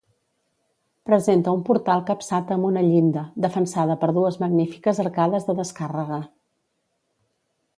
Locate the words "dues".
4.19-4.41